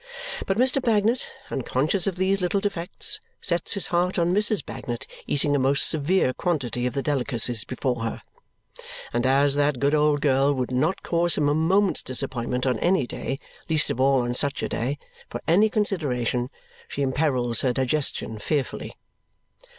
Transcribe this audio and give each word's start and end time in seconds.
But 0.47 0.57
Mr. 0.57 0.81
Bagnet, 0.81 1.27
unconscious 1.51 2.07
of 2.07 2.15
these 2.15 2.41
little 2.41 2.59
defects, 2.59 3.21
sets 3.39 3.75
his 3.75 3.85
heart 3.93 4.17
on 4.17 4.33
Mrs. 4.33 4.65
Bagnet 4.65 5.05
eating 5.27 5.55
a 5.55 5.59
most 5.59 5.87
severe 5.87 6.33
quantity 6.33 6.87
of 6.87 6.95
the 6.95 7.03
delicacies 7.03 7.63
before 7.63 8.01
her; 8.01 8.23
and 9.13 9.27
as 9.27 9.53
that 9.53 9.79
good 9.79 9.93
old 9.93 10.19
girl 10.19 10.55
would 10.55 10.71
not 10.71 11.03
cause 11.03 11.37
him 11.37 11.47
a 11.47 11.53
moment's 11.53 12.01
disappointment 12.01 12.65
on 12.65 12.79
any 12.79 13.05
day, 13.05 13.37
least 13.69 13.91
of 13.91 13.99
all 14.01 14.21
on 14.23 14.33
such 14.33 14.63
a 14.63 14.67
day, 14.69 14.97
for 15.29 15.39
any 15.47 15.69
consideration, 15.69 16.49
she 16.87 17.03
imperils 17.03 17.61
her 17.61 17.71
digestion 17.71 18.39
fearfully. 18.39 18.97